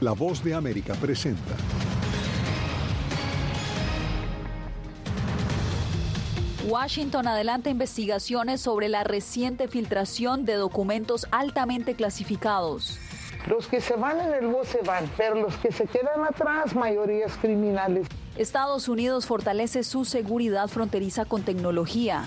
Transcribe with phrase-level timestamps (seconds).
[0.00, 1.56] La voz de América presenta.
[6.68, 13.00] Washington adelanta investigaciones sobre la reciente filtración de documentos altamente clasificados.
[13.48, 16.76] Los que se van en el bus se van, pero los que se quedan atrás,
[16.76, 18.06] mayorías criminales.
[18.36, 22.22] Estados Unidos fortalece su seguridad fronteriza con tecnología.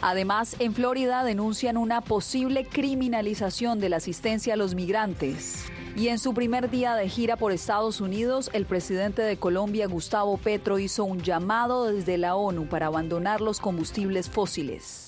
[0.00, 5.64] Además, en Florida denuncian una posible criminalización de la asistencia a los migrantes.
[5.96, 10.36] Y en su primer día de gira por Estados Unidos, el presidente de Colombia, Gustavo
[10.36, 15.07] Petro, hizo un llamado desde la ONU para abandonar los combustibles fósiles.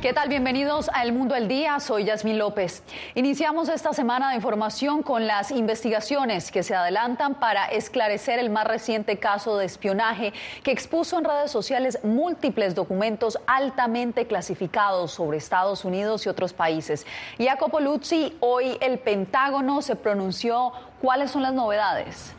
[0.00, 0.28] ¿Qué tal?
[0.28, 1.80] Bienvenidos a El Mundo al Día.
[1.80, 2.84] Soy Yasmín López.
[3.16, 8.64] Iniciamos esta semana de información con las investigaciones que se adelantan para esclarecer el más
[8.68, 15.84] reciente caso de espionaje que expuso en redes sociales múltiples documentos altamente clasificados sobre Estados
[15.84, 17.04] Unidos y otros países.
[17.36, 20.70] Jacopo Luzzi, hoy el Pentágono se pronunció.
[21.00, 22.36] ¿Cuáles son las novedades?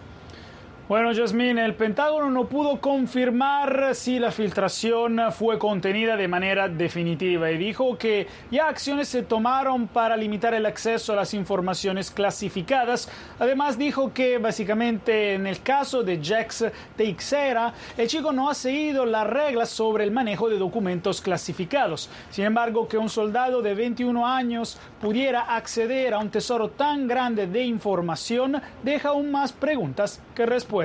[0.90, 7.52] Bueno, Jasmine, el Pentágono no pudo confirmar si la filtración fue contenida de manera definitiva
[7.52, 13.08] y dijo que ya acciones se tomaron para limitar el acceso a las informaciones clasificadas.
[13.38, 16.66] Además dijo que básicamente en el caso de Jax
[16.98, 22.10] Teixeira, el chico no ha seguido las reglas sobre el manejo de documentos clasificados.
[22.32, 27.46] Sin embargo, que un soldado de 21 años pudiera acceder a un tesoro tan grande
[27.46, 30.79] de información deja aún más preguntas que respuestas.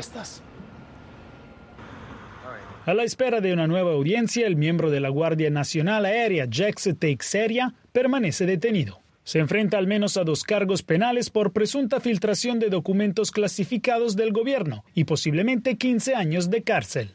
[2.87, 6.91] A la espera de una nueva audiencia, el miembro de la Guardia Nacional Aérea, Jax
[6.99, 9.01] Teixeira, permanece detenido.
[9.23, 14.33] Se enfrenta al menos a dos cargos penales por presunta filtración de documentos clasificados del
[14.33, 17.11] gobierno y posiblemente 15 años de cárcel.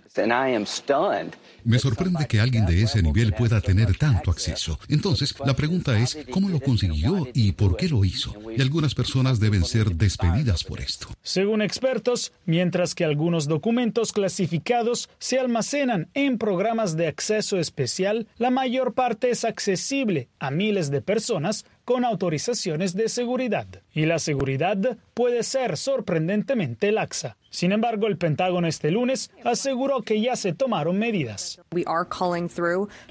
[1.64, 4.80] Me sorprende que alguien de ese nivel pueda tener tanto acceso.
[4.88, 8.34] Entonces, la pregunta es, ¿cómo lo consiguió y por qué lo hizo?
[8.56, 11.08] Y algunas personas deben ser despedidas por esto.
[11.22, 18.50] Según expertos, mientras que algunos documentos clasificados se almacenan en programas de acceso especial, la
[18.50, 23.66] mayor parte es accesible a miles de personas con autorizaciones de seguridad.
[23.94, 24.78] Y la seguridad
[25.14, 27.38] puede ser sorprendentemente laxa.
[27.50, 31.60] Sin embargo, el Pentágono este lunes aseguró que ya se tomaron medidas.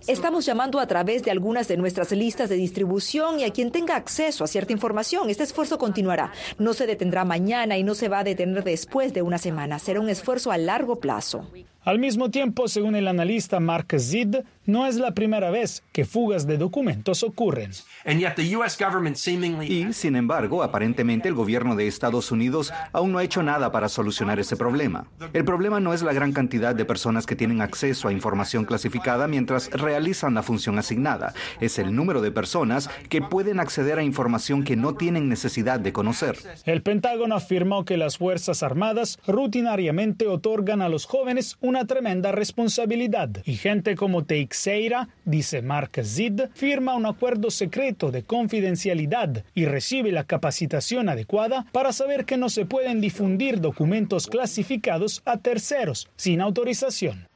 [0.06, 3.97] Estamos llamando a través de algunas de nuestras listas de distribución y a quien tenga
[3.97, 5.28] acceso a cierta información.
[5.28, 6.33] Este esfuerzo continuará.
[6.59, 9.78] No se detendrá mañana y no se va a detener después de una semana.
[9.81, 11.50] Será un esfuerzo a largo plazo.
[11.88, 16.47] Al mismo tiempo, según el analista Mark Zid, no es la primera vez que fugas
[16.47, 17.71] de documentos ocurren.
[18.04, 23.88] Y, sin embargo, aparentemente el gobierno de Estados Unidos aún no ha hecho nada para
[23.88, 25.06] solucionar ese problema.
[25.32, 29.26] El problema no es la gran cantidad de personas que tienen acceso a información clasificada
[29.26, 31.32] mientras realizan la función asignada.
[31.59, 35.94] Es el número de personas que pueden acceder a información que no tienen necesidad de
[35.94, 36.37] conocer.
[36.66, 43.31] El Pentágono afirmó que las Fuerzas Armadas rutinariamente otorgan a los jóvenes una tremenda responsabilidad
[43.44, 50.12] y gente como Teixeira, dice Mark Zid, firma un acuerdo secreto de confidencialidad y recibe
[50.12, 56.41] la capacitación adecuada para saber que no se pueden difundir documentos clasificados a terceros sin
[56.41, 57.28] autorización.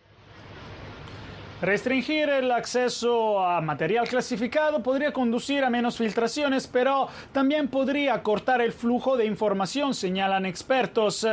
[1.63, 8.61] Restringir el acceso a material clasificado podría conducir a menos filtraciones, pero también podría cortar
[8.61, 11.25] el flujo de información, señalan expertos,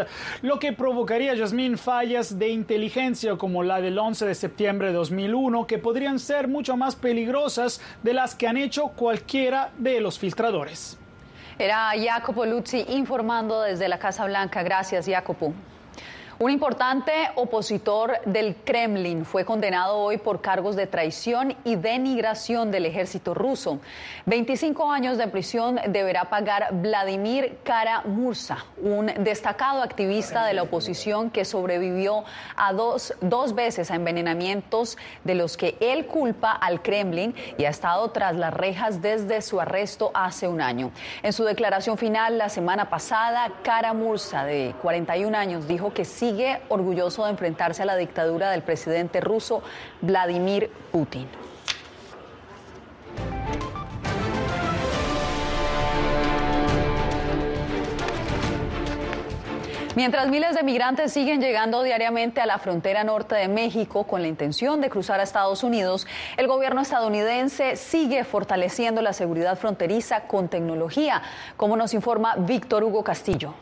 [0.44, 5.66] lo que provocaría, Yasmín, fallas de inteligencia como la del 11 de septiembre de 2001,
[5.66, 11.00] que podrían ser mucho más peligrosas de las que han hecho cualquiera de los filtradores.
[11.58, 14.62] Era Jacopo Luzzi informando desde la Casa Blanca.
[14.62, 15.56] Gracias, Jacopo.
[16.42, 22.86] Un importante opositor del Kremlin fue condenado hoy por cargos de traición y denigración del
[22.86, 23.82] ejército ruso.
[24.26, 31.44] 25 años de prisión deberá pagar Vladimir Kara-Murza, un destacado activista de la oposición que
[31.44, 32.24] sobrevivió
[32.56, 37.70] a dos, dos veces a envenenamientos de los que él culpa al Kremlin y ha
[37.70, 40.92] estado tras las rejas desde su arresto hace un año.
[41.22, 46.62] En su declaración final la semana pasada, Kara-Murza, de 41 años, dijo que sí sigue
[46.70, 49.64] orgulloso de enfrentarse a la dictadura del presidente ruso
[50.02, 51.28] Vladimir Putin.
[59.96, 64.28] Mientras miles de migrantes siguen llegando diariamente a la frontera norte de México con la
[64.28, 66.06] intención de cruzar a Estados Unidos,
[66.38, 71.24] el gobierno estadounidense sigue fortaleciendo la seguridad fronteriza con tecnología,
[71.58, 73.56] como nos informa Víctor Hugo Castillo.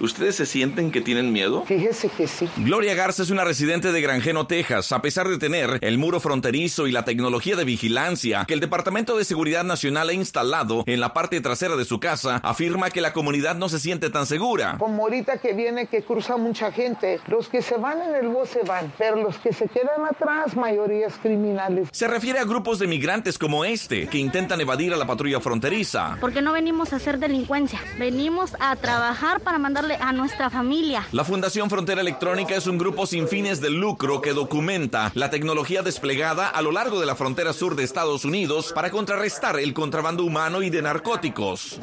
[0.00, 1.64] ¿Ustedes se sienten que tienen miedo?
[1.66, 2.48] Fíjese que sí.
[2.58, 4.92] Gloria Garza es una residente de Granjeno, Texas.
[4.92, 9.16] A pesar de tener el muro fronterizo y la tecnología de vigilancia que el Departamento
[9.16, 13.12] de Seguridad Nacional ha instalado en la parte trasera de su casa, afirma que la
[13.12, 14.76] comunidad no se siente tan segura.
[14.78, 18.50] Como ahorita que viene que cruza mucha gente, los que se van en el bus
[18.50, 21.88] se van, pero los que se quedan atrás, mayoría es criminales.
[21.92, 26.16] Se refiere a grupos de migrantes como este, que intentan evadir a la patrulla fronteriza.
[26.20, 29.58] Porque no venimos a hacer delincuencia, venimos a trabajar para
[29.94, 31.06] a nuestra familia.
[31.12, 35.82] La Fundación Frontera Electrónica es un grupo sin fines de lucro que documenta la tecnología
[35.82, 40.24] desplegada a lo largo de la frontera sur de Estados Unidos para contrarrestar el contrabando
[40.24, 41.78] humano y de narcóticos.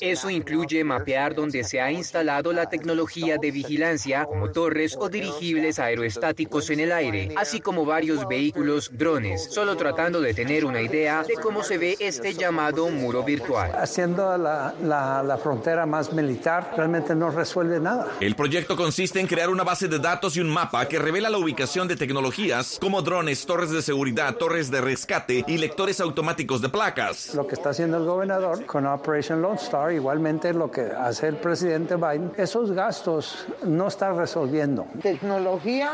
[0.00, 5.78] Eso incluye mapear donde se ha instalado la tecnología de vigilancia, como torres o dirigibles
[5.78, 11.24] aeroestáticos en el aire, así como varios vehículos drones, solo tratando de tener una idea
[11.24, 13.72] de cómo se ve este llamado muro virtual.
[13.74, 18.06] Haciendo la, la, la frontera más militar, realmente no resuelve nada.
[18.20, 21.38] El proyecto consiste en crear una base de datos y un mapa que revela la
[21.38, 26.68] ubicación de tecnologías como drones, torres de seguridad, torres de rescate y lectores automáticos de
[26.68, 27.34] placas.
[27.34, 31.36] Lo que está haciendo el gobernador con Operation Lone Star, igualmente lo que hace el
[31.36, 34.86] presidente Biden, esos gastos no están resolviendo.
[35.00, 35.92] Tecnología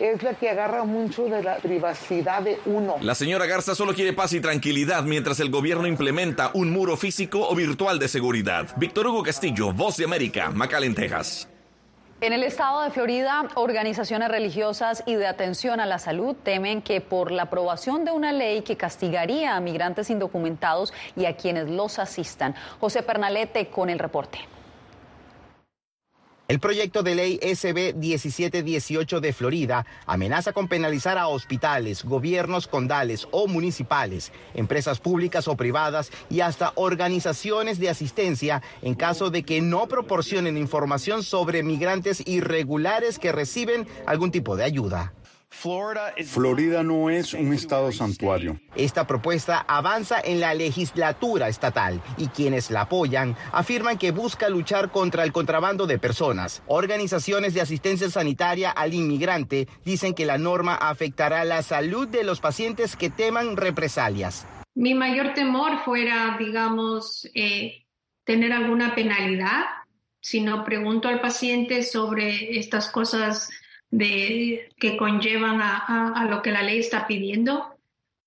[0.00, 2.96] es la que agarra mucho de la privacidad de uno.
[3.00, 7.48] La señora Garza solo quiere paz y tranquilidad mientras el gobierno implementa un muro físico
[7.48, 8.68] o virtual de seguridad.
[8.76, 11.48] Víctor Hugo Castillo, Voz de América, McAllen, Texas.
[12.20, 17.00] En el estado de Florida, organizaciones religiosas y de atención a la salud temen que
[17.00, 22.00] por la aprobación de una ley que castigaría a migrantes indocumentados y a quienes los
[22.00, 22.56] asistan.
[22.80, 24.40] José Pernalete con el reporte.
[26.48, 33.28] El proyecto de ley SB 1718 de Florida amenaza con penalizar a hospitales, gobiernos condales
[33.32, 39.60] o municipales, empresas públicas o privadas y hasta organizaciones de asistencia en caso de que
[39.60, 45.12] no proporcionen información sobre migrantes irregulares que reciben algún tipo de ayuda.
[45.50, 48.60] Florida no es un estado santuario.
[48.76, 54.92] Esta propuesta avanza en la legislatura estatal y quienes la apoyan afirman que busca luchar
[54.92, 56.62] contra el contrabando de personas.
[56.66, 62.40] Organizaciones de asistencia sanitaria al inmigrante dicen que la norma afectará la salud de los
[62.40, 64.46] pacientes que teman represalias.
[64.74, 67.84] Mi mayor temor fuera, digamos, eh,
[68.24, 69.64] tener alguna penalidad.
[70.20, 73.50] Si no pregunto al paciente sobre estas cosas
[73.90, 77.74] de, que conllevan a, lo que la ley está pidiendo.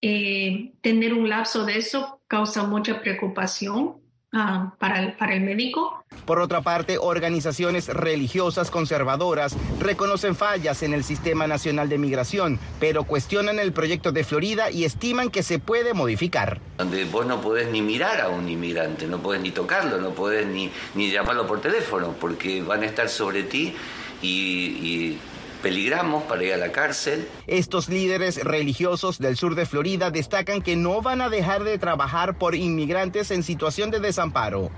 [0.02, 3.98] Eh, tener un lapso de eso causa mucha preocupación
[4.34, 6.04] ah, para, el, para el médico.
[6.26, 13.04] Por otra parte, organizaciones religiosas conservadoras reconocen fallas en el Sistema Nacional de Migración, pero
[13.04, 16.60] cuestionan el proyecto de Florida y estiman que se puede modificar.
[16.78, 20.48] Donde vos no podés ni mirar a un inmigrante, no podés ni tocarlo, no podés
[20.48, 23.76] ni, ni llamarlo por teléfono, porque van a estar sobre ti
[24.24, 25.18] y
[25.62, 27.28] peligramos para ir a la cárcel.
[27.48, 32.38] Estos líderes religiosos del sur de Florida destacan que no van a dejar de trabajar
[32.38, 34.70] por inmigrantes en situación de desamparo.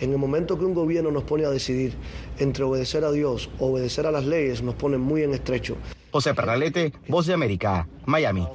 [0.00, 1.94] En el momento que un gobierno nos pone a decidir
[2.38, 5.76] entre obedecer a Dios o obedecer a las leyes, nos pone muy en estrecho.
[6.10, 8.46] José Pernalete, Voz de América, Miami.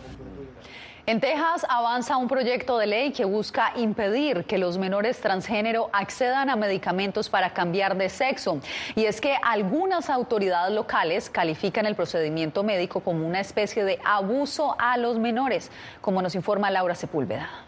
[1.09, 6.50] En Texas avanza un proyecto de ley que busca impedir que los menores transgénero accedan
[6.50, 8.59] a medicamentos para cambiar de sexo.
[8.94, 14.76] Y es que algunas autoridades locales califican el procedimiento médico como una especie de abuso
[14.78, 15.71] a los menores,
[16.02, 17.67] como nos informa Laura Sepúlveda.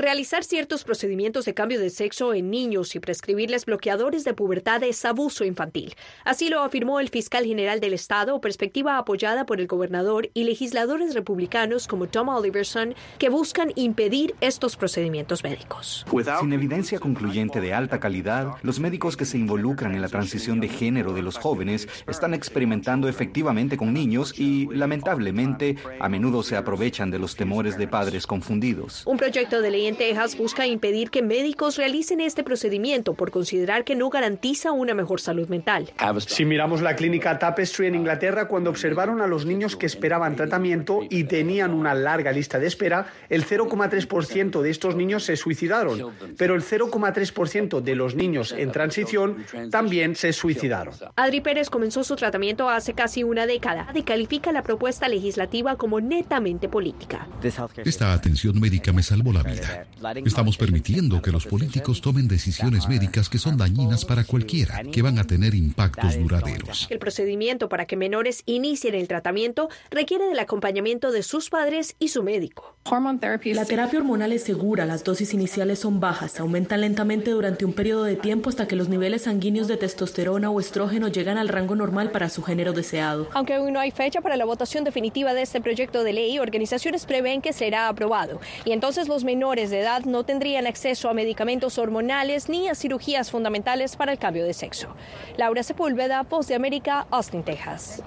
[0.00, 5.04] Realizar ciertos procedimientos de cambio de sexo en niños y prescribirles bloqueadores de pubertad es
[5.04, 5.94] abuso infantil.
[6.24, 11.12] Así lo afirmó el fiscal general del Estado, perspectiva apoyada por el gobernador y legisladores
[11.12, 16.06] republicanos como Tom Oliverson, que buscan impedir estos procedimientos médicos.
[16.40, 20.68] Sin evidencia concluyente de alta calidad, los médicos que se involucran en la transición de
[20.68, 27.10] género de los jóvenes están experimentando efectivamente con niños y, lamentablemente, a menudo se aprovechan
[27.10, 29.02] de los temores de padres confundidos.
[29.04, 33.84] Un proyecto de ley en Texas busca impedir que médicos realicen este procedimiento por considerar
[33.84, 35.90] que no garantiza una mejor salud mental.
[36.26, 41.00] Si miramos la clínica Tapestry en Inglaterra, cuando observaron a los niños que esperaban tratamiento
[41.10, 46.54] y tenían una larga lista de espera, el 0,3% de estos niños se suicidaron, pero
[46.54, 50.94] el 0,3% de los niños en transición también se suicidaron.
[51.16, 56.00] Adri Pérez comenzó su tratamiento hace casi una década y califica la propuesta legislativa como
[56.00, 57.26] netamente política.
[57.84, 59.79] Esta atención médica me salvó la vida.
[60.24, 65.18] Estamos permitiendo que los políticos tomen decisiones médicas que son dañinas para cualquiera, que van
[65.18, 66.86] a tener impactos duraderos.
[66.90, 72.08] El procedimiento para que menores inicien el tratamiento requiere del acompañamiento de sus padres y
[72.08, 72.76] su médico.
[73.44, 78.04] La terapia hormonal es segura, las dosis iniciales son bajas, aumentan lentamente durante un periodo
[78.04, 82.10] de tiempo hasta que los niveles sanguíneos de testosterona o estrógeno llegan al rango normal
[82.10, 83.28] para su género deseado.
[83.34, 87.04] Aunque aún no hay fecha para la votación definitiva de este proyecto de ley, organizaciones
[87.04, 91.76] prevén que será aprobado y entonces los menores de edad no tendrían acceso a medicamentos
[91.76, 94.88] hormonales ni a cirugías fundamentales para el cambio de sexo.
[95.36, 98.02] Laura Sepúlveda, Voz de América, Austin, Texas.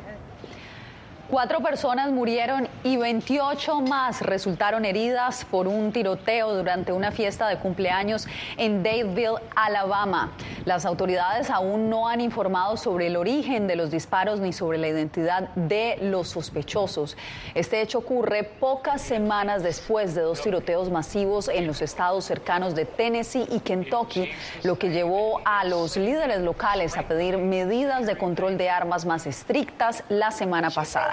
[1.29, 7.57] Cuatro personas murieron y 28 más resultaron heridas por un tiroteo durante una fiesta de
[7.57, 8.27] cumpleaños
[8.57, 10.33] en Dadeville, Alabama.
[10.65, 14.89] Las autoridades aún no han informado sobre el origen de los disparos ni sobre la
[14.89, 17.15] identidad de los sospechosos.
[17.55, 22.83] Este hecho ocurre pocas semanas después de dos tiroteos masivos en los estados cercanos de
[22.83, 24.29] Tennessee y Kentucky,
[24.63, 29.25] lo que llevó a los líderes locales a pedir medidas de control de armas más
[29.25, 31.12] estrictas la semana pasada.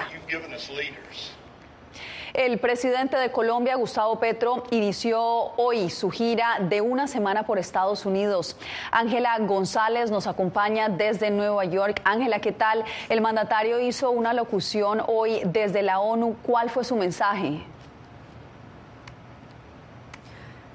[2.32, 8.06] El presidente de Colombia, Gustavo Petro, inició hoy su gira de una semana por Estados
[8.06, 8.56] Unidos.
[8.92, 12.00] Ángela González nos acompaña desde Nueva York.
[12.04, 12.84] Ángela, ¿qué tal?
[13.08, 16.36] El mandatario hizo una locución hoy desde la ONU.
[16.44, 17.64] ¿Cuál fue su mensaje?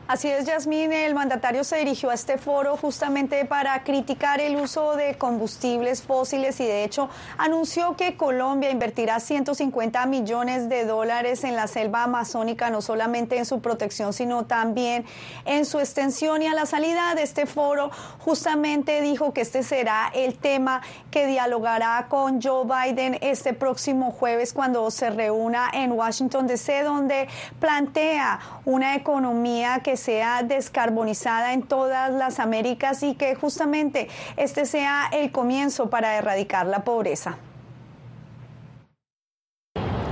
[0.07, 0.93] Así es, Yasmín.
[0.93, 6.59] El mandatario se dirigió a este foro justamente para criticar el uso de combustibles fósiles
[6.59, 7.09] y de hecho
[7.39, 13.45] anunció que Colombia invertirá 150 millones de dólares en la selva amazónica, no solamente en
[13.47, 15.05] su protección, sino también
[15.43, 16.43] en su extensión.
[16.43, 21.25] Y a la salida de este foro justamente dijo que este será el tema que
[21.25, 27.27] dialogará con Joe Biden este próximo jueves cuando se reúna en Washington, D.C., donde
[27.59, 35.31] plantea una economía sea descarbonizada en todas las Américas y que justamente este sea el
[35.31, 37.37] comienzo para erradicar la pobreza.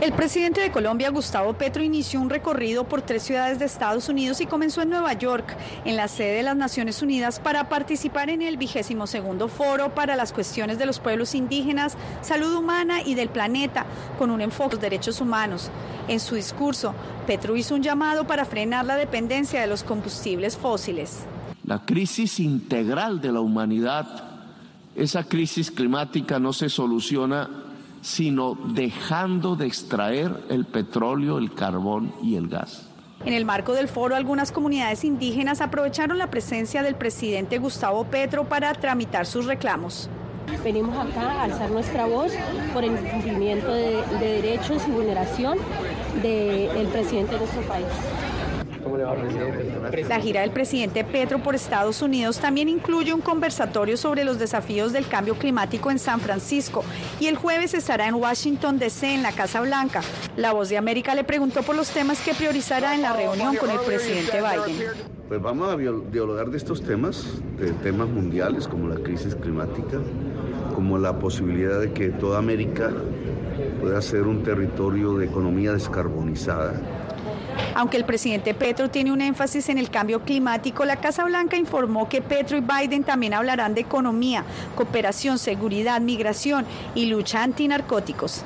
[0.03, 4.41] El presidente de Colombia, Gustavo Petro, inició un recorrido por tres ciudades de Estados Unidos
[4.41, 5.55] y comenzó en Nueva York,
[5.86, 10.17] en la sede de las Naciones Unidas, para participar en el vigésimo segundo foro para
[10.17, 13.86] las cuestiones de los pueblos indígenas, salud humana y del planeta,
[14.19, 15.72] con un enfoque en los derechos humanos.
[16.10, 16.93] En su discurso,
[17.25, 21.19] Petro hizo un llamado para frenar la dependencia de los combustibles fósiles.
[21.63, 24.05] La crisis integral de la humanidad,
[24.98, 27.63] esa crisis climática no se soluciona
[28.03, 32.89] sino dejando de extraer el petróleo, el carbón y el gas.
[33.25, 38.43] En el marco del foro, algunas comunidades indígenas aprovecharon la presencia del presidente Gustavo Petro
[38.43, 40.10] para tramitar sus reclamos.
[40.62, 42.33] Venimos acá a alzar nuestra voz
[42.74, 45.57] por el incumplimiento de, derechos y vulneración
[46.22, 47.88] del presidente de nuestro país.
[50.07, 54.93] La gira del presidente Petro por Estados Unidos también incluye un conversatorio sobre los desafíos
[54.93, 56.86] del cambio climático en San Francisco
[57.19, 60.01] y el jueves estará en Washington, D.C., en la Casa Blanca.
[60.38, 63.69] La Voz de América le preguntó por los temas que priorizará en la reunión con
[63.69, 64.88] el presidente Biden.
[65.27, 67.25] Pues vamos a dialogar de estos temas,
[67.57, 70.00] de temas mundiales como la crisis climática,
[70.75, 72.91] como la posibilidad de que toda América
[73.81, 76.74] pueda ser un territorio de economía descarbonizada
[77.75, 82.10] aunque el presidente Petro tiene un énfasis en el cambio climático, la Casa Blanca informó
[82.10, 84.43] que Petro y Biden también hablarán de economía,
[84.75, 88.43] cooperación, seguridad, migración y lucha antinarcóticos.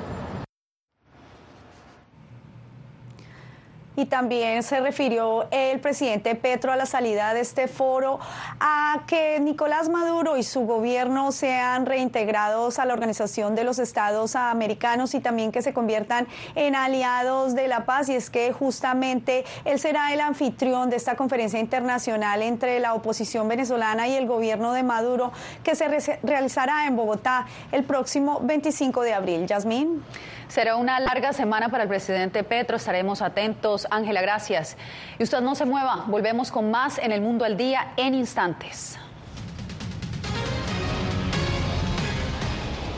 [3.98, 8.20] Y también se refirió el presidente Petro a la salida de este foro
[8.60, 14.36] a que Nicolás Maduro y su gobierno sean reintegrados a la Organización de los Estados
[14.36, 19.44] Americanos y también que se conviertan en aliados de la paz y es que justamente
[19.64, 24.74] él será el anfitrión de esta conferencia internacional entre la oposición venezolana y el gobierno
[24.74, 25.32] de Maduro
[25.64, 25.88] que se
[26.22, 29.46] realizará en Bogotá el próximo 25 de abril.
[29.48, 30.04] Yasmín.
[30.48, 32.78] Será una larga semana para el presidente Petro.
[32.78, 33.86] Estaremos atentos.
[33.90, 34.78] Ángela, gracias.
[35.18, 36.04] Y usted no se mueva.
[36.06, 38.98] Volvemos con más en el mundo al día en instantes.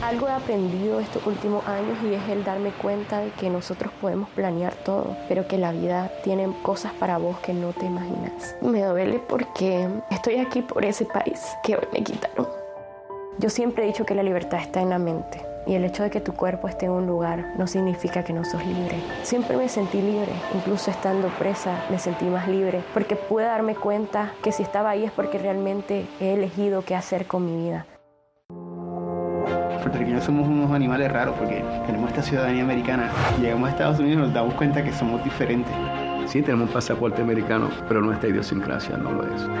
[0.01, 4.29] Algo he aprendido estos últimos años y es el darme cuenta de que nosotros podemos
[4.29, 8.55] planear todo, pero que la vida tiene cosas para vos que no te imaginas.
[8.61, 12.47] Me duele porque estoy aquí por ese país que hoy me quitaron.
[13.37, 16.09] Yo siempre he dicho que la libertad está en la mente y el hecho de
[16.09, 18.97] que tu cuerpo esté en un lugar no significa que no sos libre.
[19.23, 24.33] Siempre me sentí libre, incluso estando presa me sentí más libre, porque pude darme cuenta
[24.43, 27.85] que si estaba ahí es porque realmente he elegido qué hacer con mi vida.
[29.81, 33.09] Puertorriqueños somos unos animales raros porque tenemos esta ciudadanía americana.
[33.39, 35.73] Llegamos a Estados Unidos y nos damos cuenta que somos diferentes.
[36.25, 39.60] Sí, tenemos un pasaporte americano, pero nuestra idiosincrasia no lo es.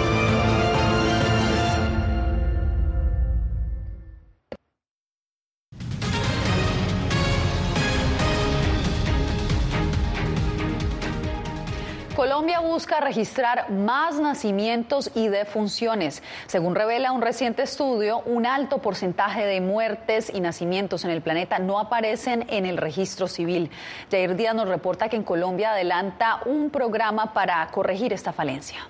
[12.41, 16.23] Colombia busca registrar más nacimientos y defunciones.
[16.47, 21.59] Según revela un reciente estudio, un alto porcentaje de muertes y nacimientos en el planeta
[21.59, 23.69] no aparecen en el registro civil.
[24.09, 28.87] Jair Díaz nos reporta que en Colombia adelanta un programa para corregir esta falencia.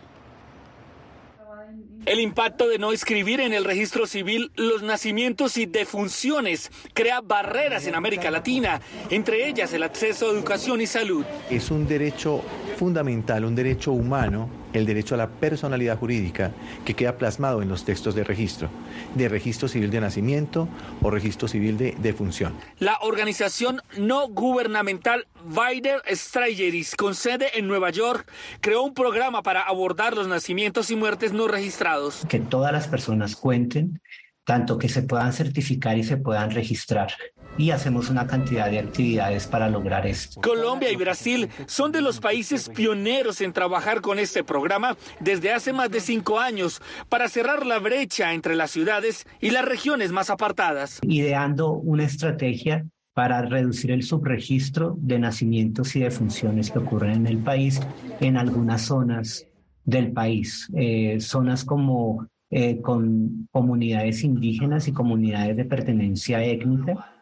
[2.06, 7.86] El impacto de no escribir en el registro civil los nacimientos y defunciones crea barreras
[7.86, 8.82] en América Latina,
[9.12, 11.24] entre ellas el acceso a educación y salud.
[11.52, 12.42] Es un derecho
[12.78, 16.52] fundamental, un derecho humano, el derecho a la personalidad jurídica
[16.86, 18.70] que queda plasmado en los textos de registro,
[19.16, 20.68] de registro civil de nacimiento
[21.02, 22.54] o registro civil de defunción.
[22.80, 29.62] La organización no gubernamental Weider Strayeris, con sede en Nueva York, creó un programa para
[29.62, 32.26] abordar los nacimientos y muertes no registrados.
[32.30, 34.02] Que todas las personas cuenten,
[34.46, 37.12] tanto que se puedan certificar y se puedan registrar
[37.58, 40.42] y hacemos una cantidad de actividades para lograr esto.
[40.42, 45.74] Colombia y Brasil son de los países pioneros en trabajar con este programa desde hace
[45.74, 50.30] más de cinco años para cerrar la brecha entre las ciudades y las regiones más
[50.30, 51.00] apartadas.
[51.04, 57.28] Ideando una estrategia para reducir el subregistro de nacimientos y de funciones que ocurren en
[57.28, 57.82] el país
[58.22, 59.46] en algunas zonas
[59.84, 67.21] del país, eh, zonas como eh, con comunidades indígenas y comunidades de pertenencia étnica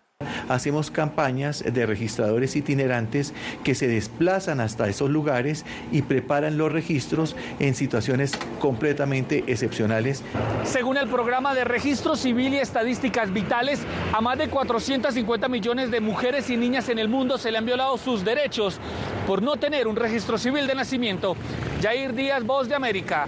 [0.50, 7.36] Hacemos campañas de registradores itinerantes que se desplazan hasta esos lugares y preparan los registros
[7.60, 10.24] en situaciones completamente excepcionales.
[10.64, 13.80] Según el programa de registro civil y estadísticas vitales,
[14.12, 17.66] a más de 450 millones de mujeres y niñas en el mundo se le han
[17.66, 18.80] violado sus derechos
[19.28, 21.36] por no tener un registro civil de nacimiento.
[21.82, 23.28] Jair Díaz, Voz de América,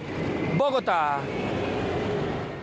[0.57, 1.19] Bogotá.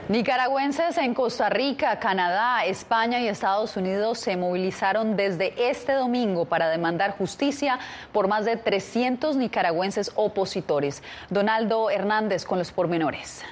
[0.08, 6.70] Nicaragüenses en Costa Rica, Canadá, España y Estados Unidos se movilizaron desde este domingo para
[6.70, 7.78] demandar justicia
[8.10, 11.02] por más de 300 nicaragüenses opositores.
[11.28, 13.44] Donaldo Hernández con los pormenores.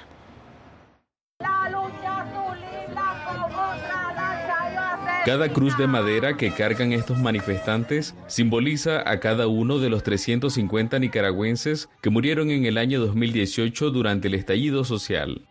[5.27, 11.01] Cada cruz de madera que cargan estos manifestantes simboliza a cada uno de los 350
[11.01, 15.47] nicaragüenses que murieron en el año 2018 durante el estallido social.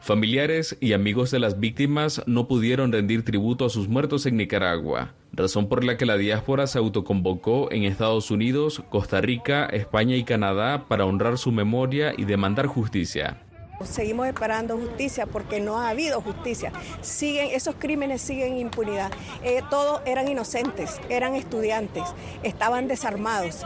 [0.00, 5.12] Familiares y amigos de las víctimas no pudieron rendir tributo a sus muertos en Nicaragua,
[5.30, 10.24] razón por la que la diáspora se autoconvocó en Estados Unidos, Costa Rica, España y
[10.24, 13.42] Canadá para honrar su memoria y demandar justicia.
[13.84, 16.72] Seguimos esperando justicia porque no ha habido justicia.
[17.00, 19.10] Siguen, esos crímenes siguen impunidad.
[19.42, 22.04] Eh, todos eran inocentes, eran estudiantes,
[22.42, 23.64] estaban desarmados.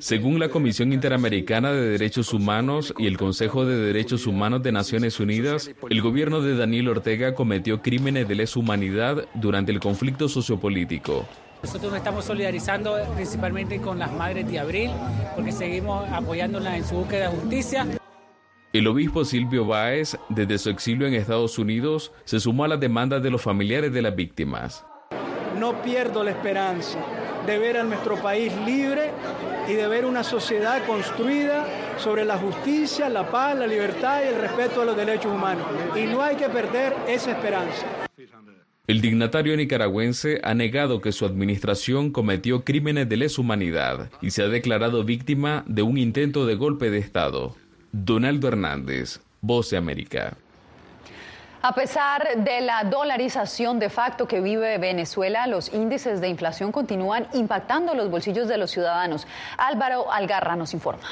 [0.00, 5.18] Según la Comisión Interamericana de Derechos Humanos y el Consejo de Derechos Humanos de Naciones
[5.18, 11.26] Unidas, el gobierno de Daniel Ortega cometió crímenes de lesa humanidad durante el conflicto sociopolítico.
[11.62, 14.90] Nosotros nos estamos solidarizando principalmente con las madres de Abril
[15.34, 17.86] porque seguimos apoyándolas en su búsqueda de justicia.
[18.74, 23.22] El obispo Silvio Báez, desde su exilio en Estados Unidos, se sumó a las demandas
[23.22, 24.84] de los familiares de las víctimas.
[25.60, 26.98] No pierdo la esperanza
[27.46, 29.12] de ver a nuestro país libre
[29.68, 31.64] y de ver una sociedad construida
[31.98, 35.64] sobre la justicia, la paz, la libertad y el respeto a los derechos humanos.
[35.94, 37.86] Y no hay que perder esa esperanza.
[38.88, 44.42] El dignatario nicaragüense ha negado que su administración cometió crímenes de lesa humanidad y se
[44.42, 47.54] ha declarado víctima de un intento de golpe de Estado.
[47.96, 50.36] Donaldo Hernández, Voz de América.
[51.62, 57.28] A pesar de la dolarización de facto que vive Venezuela, los índices de inflación continúan
[57.34, 59.28] impactando los bolsillos de los ciudadanos.
[59.56, 61.04] Álvaro Algarra nos informa.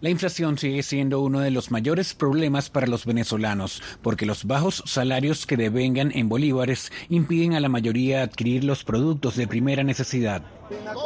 [0.00, 4.84] La inflación sigue siendo uno de los mayores problemas para los venezolanos, porque los bajos
[4.86, 10.42] salarios que devengan en bolívares impiden a la mayoría adquirir los productos de primera necesidad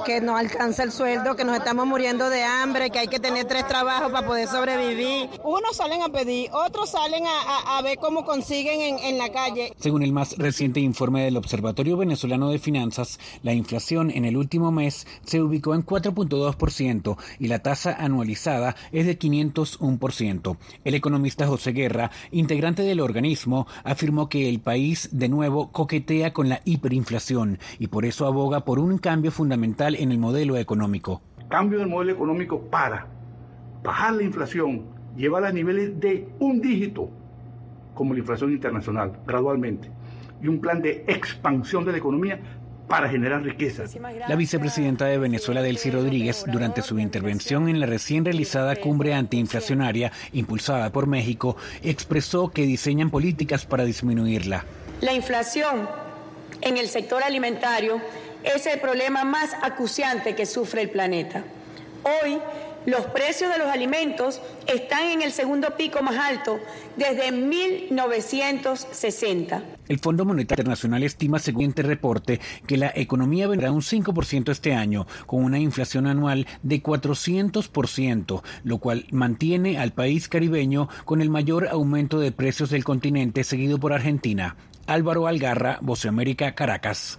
[0.05, 3.46] que no alcanza el sueldo, que nos estamos muriendo de hambre, que hay que tener
[3.46, 5.29] tres trabajos para poder sobrevivir.
[5.44, 9.73] Unos salen a pedir, otros salen a, ver cómo consiguen en, en, la calle.
[9.79, 14.70] Según el más reciente informe del Observatorio Venezolano de Finanzas, la inflación en el último
[14.70, 20.57] mes se ubicó en 4.2% y la tasa anualizada es de 501%.
[20.85, 26.49] El economista José Guerra, integrante del organismo, afirmó que el país de nuevo coquetea con
[26.49, 31.22] la hiperinflación y por eso aboga por un cambio fundamental fundamental en el modelo económico.
[31.48, 33.08] Cambio del modelo económico para
[33.82, 34.84] bajar la inflación,
[35.16, 37.10] llevarla a niveles de un dígito,
[37.92, 39.90] como la inflación internacional, gradualmente,
[40.40, 42.38] y un plan de expansión de la economía
[42.86, 43.86] para generar riqueza.
[44.28, 50.12] La vicepresidenta de Venezuela, Delcy Rodríguez, durante su intervención en la recién realizada cumbre antiinflacionaria
[50.32, 54.64] impulsada por México, expresó que diseñan políticas para disminuirla.
[55.00, 55.88] La inflación
[56.62, 58.00] en el sector alimentario
[58.44, 61.44] es el problema más acuciante que sufre el planeta.
[62.03, 62.38] Hoy,
[62.87, 66.59] los precios de los alimentos están en el segundo pico más alto
[66.96, 69.62] desde 1960.
[69.88, 74.72] El Fondo Monetario Internacional estima, según este reporte, que la economía vendrá un 5% este
[74.72, 81.29] año, con una inflación anual de 400%, lo cual mantiene al país caribeño con el
[81.29, 84.57] mayor aumento de precios del continente, seguido por Argentina.
[84.87, 87.18] Álvaro Algarra, Voce América, Caracas.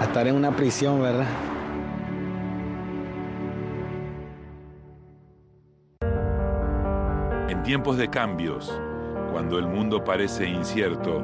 [0.00, 1.26] a estar en una prisión, ¿verdad?
[7.50, 8.80] En tiempos de cambios,
[9.30, 11.22] cuando el mundo parece incierto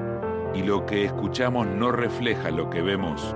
[0.52, 3.34] y lo que escuchamos no refleja lo que vemos,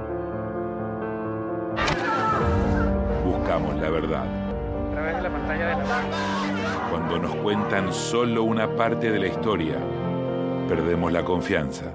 [3.24, 4.26] buscamos la verdad.
[4.26, 6.90] A través de la pantalla de la...
[6.90, 9.78] Cuando nos cuentan solo una parte de la historia,
[10.68, 11.94] perdemos la confianza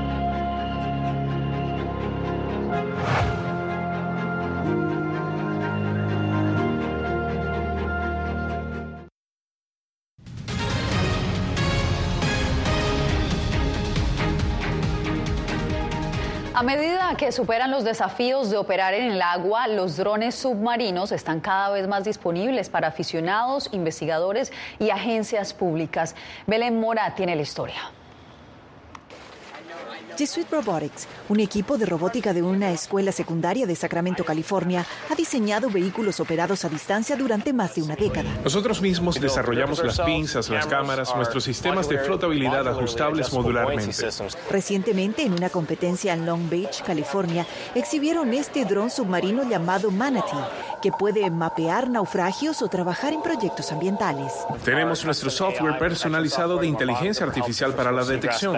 [17.31, 22.03] Superan los desafíos de operar en el agua, los drones submarinos están cada vez más
[22.03, 26.15] disponibles para aficionados, investigadores y agencias públicas.
[26.47, 27.91] Belén Mora tiene la historia.
[30.17, 35.69] Jesuit Robotics, un equipo de robótica de una escuela secundaria de Sacramento, California, ha diseñado
[35.69, 38.29] vehículos operados a distancia durante más de una década.
[38.43, 44.09] Nosotros mismos desarrollamos las pinzas, las cámaras, nuestros sistemas de flotabilidad ajustables modularmente.
[44.49, 47.45] Recientemente, en una competencia en Long Beach, California,
[47.75, 50.39] exhibieron este dron submarino llamado Manatee,
[50.81, 54.33] que puede mapear naufragios o trabajar en proyectos ambientales.
[54.65, 58.55] Tenemos nuestro software personalizado de inteligencia artificial para la detección.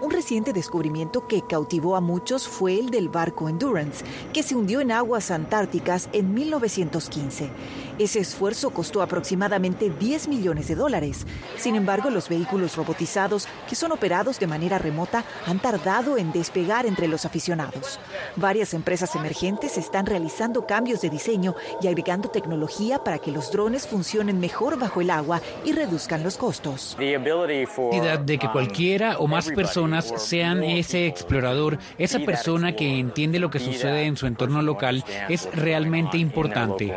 [0.00, 4.80] Un reciente descubrimiento que cautivó a muchos fue el del barco Endurance, que se hundió
[4.80, 7.50] en aguas antárticas en 1915.
[7.98, 11.26] Ese esfuerzo costó aproximadamente 10 millones de dólares.
[11.56, 16.86] Sin embargo, los vehículos robotizados, que son operados de manera remota, han tardado en despegar
[16.86, 18.00] entre los aficionados.
[18.36, 23.86] Varias empresas emergentes están realizando cambios de diseño y agregando tecnología para que los drones
[23.86, 26.96] funcionen mejor bajo el agua y reduzcan los costos.
[26.98, 33.50] La de que cualquiera o más personas sean ese explorador, esa persona que entiende lo
[33.50, 36.92] que sucede en su entorno local, es realmente importante.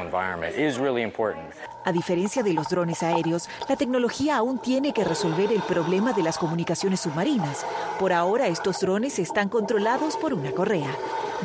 [1.84, 6.24] A diferencia de los drones aéreos, la tecnología aún tiene que resolver el problema de
[6.24, 7.66] las comunicaciones submarinas.
[8.00, 10.90] Por ahora, estos drones están controlados por una correa.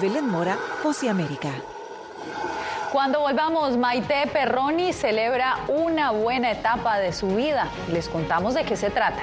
[0.00, 1.50] Belén Mora, Voz América.
[2.92, 7.68] Cuando volvamos, Maite Perroni celebra una buena etapa de su vida.
[7.92, 9.22] Les contamos de qué se trata.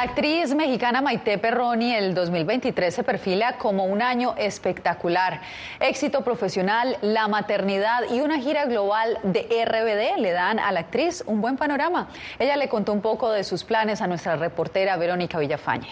[0.00, 5.42] La actriz mexicana Maite Perroni, el 2023 se perfila como un año espectacular.
[5.78, 11.22] Éxito profesional, la maternidad y una gira global de RBD le dan a la actriz
[11.26, 12.08] un buen panorama.
[12.38, 15.90] Ella le contó un poco de sus planes a nuestra reportera Verónica Villafañe.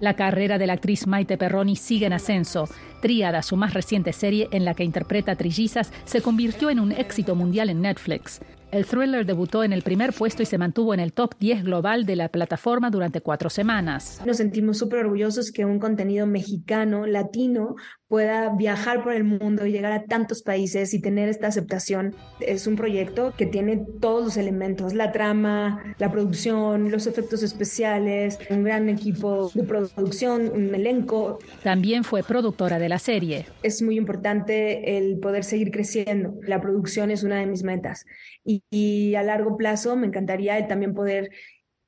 [0.00, 2.68] La carrera de la actriz Maite Perroni sigue en ascenso.
[3.00, 7.34] Tríada, su más reciente serie en la que interpreta trillizas, se convirtió en un éxito
[7.34, 8.42] mundial en Netflix.
[8.72, 12.06] El thriller debutó en el primer puesto y se mantuvo en el top 10 global
[12.06, 14.22] de la plataforma durante cuatro semanas.
[14.24, 17.76] Nos sentimos súper orgullosos que un contenido mexicano, latino,
[18.12, 22.14] pueda viajar por el mundo y llegar a tantos países y tener esta aceptación.
[22.40, 28.38] Es un proyecto que tiene todos los elementos, la trama, la producción, los efectos especiales,
[28.50, 31.38] un gran equipo de producción, un elenco.
[31.62, 33.46] También fue productora de la serie.
[33.62, 36.34] Es muy importante el poder seguir creciendo.
[36.42, 38.04] La producción es una de mis metas
[38.44, 41.30] y, a largo plazo me encantaría también poder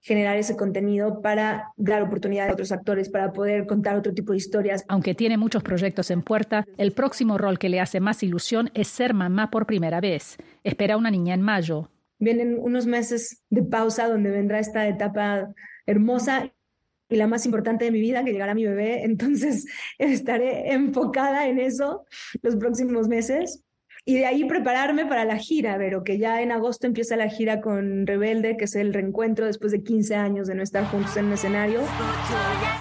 [0.05, 4.37] generar ese contenido para dar oportunidad a otros actores, para poder contar otro tipo de
[4.37, 4.85] historias.
[4.89, 8.89] Aunque tiene muchos proyectos en puerta, el próximo rol que le hace más ilusión es
[8.89, 10.37] ser mamá por primera vez.
[10.63, 11.89] Espera una niña en mayo.
[12.19, 15.49] Vienen unos meses de pausa donde vendrá esta etapa
[15.87, 16.53] hermosa
[17.09, 19.05] y la más importante de mi vida, que llegará mi bebé.
[19.05, 19.65] Entonces
[19.99, 22.05] estaré enfocada en eso
[22.43, 23.64] los próximos meses
[24.07, 27.61] y de ahí prepararme para la gira, pero que ya en agosto empieza la gira
[27.61, 31.27] con Rebelde, que es el reencuentro después de 15 años de no estar juntos en
[31.27, 31.81] un escenario.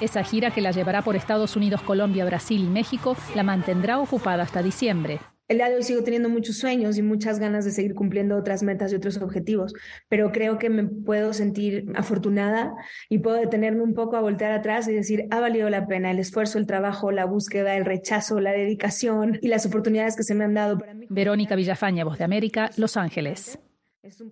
[0.01, 4.43] Esa gira que la llevará por Estados Unidos, Colombia, Brasil y México la mantendrá ocupada
[4.43, 5.19] hasta diciembre.
[5.47, 8.63] El día de hoy sigo teniendo muchos sueños y muchas ganas de seguir cumpliendo otras
[8.63, 9.73] metas y otros objetivos,
[10.07, 12.73] pero creo que me puedo sentir afortunada
[13.09, 16.19] y puedo detenerme un poco a voltear atrás y decir, ha valido la pena el
[16.19, 20.45] esfuerzo, el trabajo, la búsqueda, el rechazo, la dedicación y las oportunidades que se me
[20.45, 21.07] han dado para mí.
[21.09, 23.59] Verónica Villafaña, Voz de América, Los Ángeles.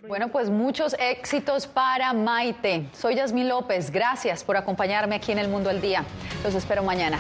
[0.08, 2.88] Bueno, pues muchos éxitos para Maite.
[2.91, 3.89] Soy Yasmín López.
[3.89, 6.04] Gracias por acompañarme aquí en El Mundo al Día.
[6.43, 7.19] Los espero mañana.